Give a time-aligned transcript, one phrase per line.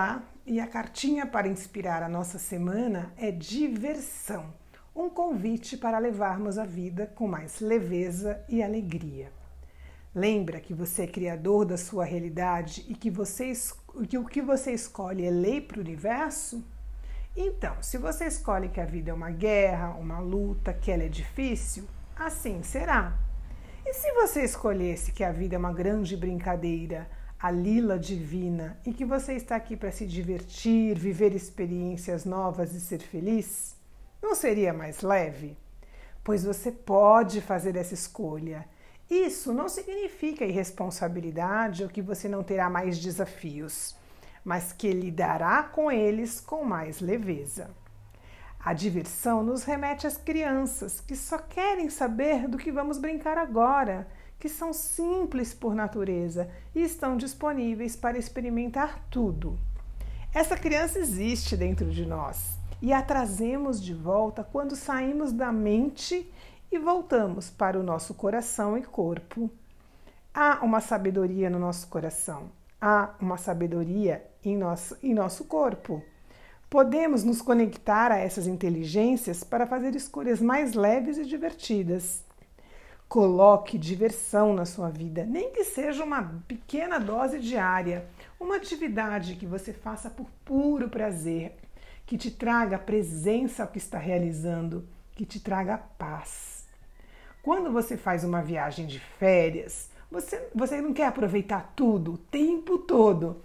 [0.00, 4.46] Olá, e a cartinha para inspirar a nossa semana é diversão,
[4.96, 9.30] um convite para levarmos a vida com mais leveza e alegria.
[10.14, 13.52] Lembra que você é criador da sua realidade e que, você,
[14.08, 16.64] que o que você escolhe é lei para o universo?
[17.36, 21.08] Então, se você escolhe que a vida é uma guerra, uma luta, que ela é
[21.08, 21.84] difícil,
[22.16, 23.18] assim será.
[23.84, 27.06] E se você escolhesse que a vida é uma grande brincadeira,
[27.40, 32.80] a lila divina e que você está aqui para se divertir, viver experiências novas e
[32.80, 33.74] ser feliz?
[34.22, 35.56] Não seria mais leve?
[36.22, 38.68] Pois você pode fazer essa escolha.
[39.08, 43.96] Isso não significa irresponsabilidade ou que você não terá mais desafios,
[44.44, 47.70] mas que lidará com eles com mais leveza.
[48.62, 54.06] A diversão nos remete às crianças que só querem saber do que vamos brincar agora
[54.40, 59.58] que são simples por natureza e estão disponíveis para experimentar tudo.
[60.32, 66.32] Essa criança existe dentro de nós e a trazemos de volta quando saímos da mente
[66.72, 69.50] e voltamos para o nosso coração e corpo.
[70.32, 72.50] Há uma sabedoria no nosso coração,
[72.80, 76.02] há uma sabedoria em nosso, em nosso corpo.
[76.70, 82.24] Podemos nos conectar a essas inteligências para fazer escolhas mais leves e divertidas.
[83.10, 88.06] Coloque diversão na sua vida, nem que seja uma pequena dose diária,
[88.38, 91.56] uma atividade que você faça por puro prazer,
[92.06, 96.64] que te traga presença ao que está realizando, que te traga paz.
[97.42, 102.78] Quando você faz uma viagem de férias, você, você não quer aproveitar tudo o tempo
[102.78, 103.42] todo.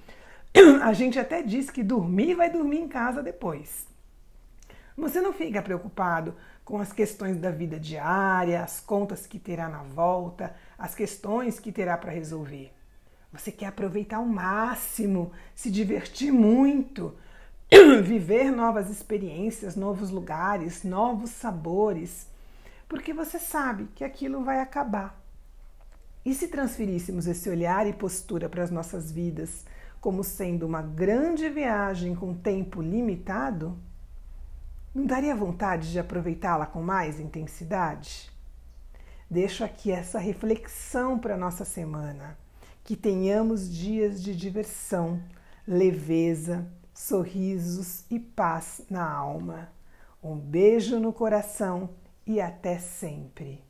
[0.84, 3.88] A gente até diz que dormir vai dormir em casa depois.
[4.98, 9.84] Você não fica preocupado com as questões da vida diária, as contas que terá na
[9.84, 12.74] volta, as questões que terá para resolver.
[13.32, 17.14] Você quer aproveitar ao máximo, se divertir muito,
[18.04, 22.28] viver novas experiências, novos lugares, novos sabores,
[22.88, 25.22] porque você sabe que aquilo vai acabar.
[26.24, 29.66] E se transferíssemos esse olhar e postura para as nossas vidas
[30.00, 33.78] como sendo uma grande viagem com tempo limitado?
[34.96, 38.32] Não daria vontade de aproveitá-la com mais intensidade?
[39.30, 42.38] Deixo aqui essa reflexão para nossa semana.
[42.82, 45.22] Que tenhamos dias de diversão,
[45.68, 49.68] leveza, sorrisos e paz na alma.
[50.24, 51.90] Um beijo no coração
[52.26, 53.62] e até sempre.